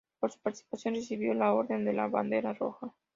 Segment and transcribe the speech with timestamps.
[0.19, 2.91] Por su participación recibió la Orden de la Bandera Roja.